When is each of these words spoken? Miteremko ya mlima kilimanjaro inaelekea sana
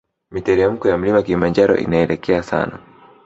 Miteremko 0.31 0.87
ya 0.87 0.97
mlima 0.97 1.21
kilimanjaro 1.21 1.77
inaelekea 1.77 2.43
sana 2.43 2.79